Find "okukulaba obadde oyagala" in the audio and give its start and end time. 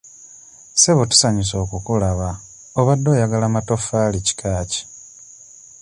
1.63-3.47